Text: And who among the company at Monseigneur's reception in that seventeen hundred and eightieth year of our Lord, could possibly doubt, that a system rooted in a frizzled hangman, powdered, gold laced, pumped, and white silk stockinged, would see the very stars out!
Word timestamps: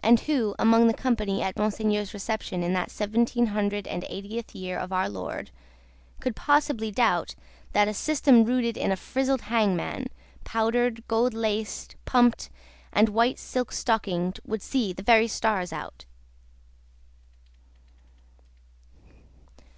And 0.00 0.20
who 0.20 0.54
among 0.58 0.88
the 0.88 0.92
company 0.92 1.40
at 1.42 1.56
Monseigneur's 1.56 2.12
reception 2.12 2.62
in 2.62 2.74
that 2.74 2.90
seventeen 2.90 3.46
hundred 3.46 3.88
and 3.88 4.04
eightieth 4.10 4.54
year 4.54 4.76
of 4.78 4.92
our 4.92 5.08
Lord, 5.08 5.50
could 6.20 6.36
possibly 6.36 6.90
doubt, 6.90 7.34
that 7.72 7.88
a 7.88 7.94
system 7.94 8.44
rooted 8.44 8.76
in 8.76 8.92
a 8.92 8.94
frizzled 8.96 9.40
hangman, 9.40 10.08
powdered, 10.44 11.02
gold 11.08 11.32
laced, 11.32 11.96
pumped, 12.04 12.50
and 12.92 13.08
white 13.08 13.38
silk 13.38 13.72
stockinged, 13.72 14.38
would 14.44 14.60
see 14.60 14.92
the 14.92 15.02
very 15.02 15.26
stars 15.28 15.72
out! 15.72 16.04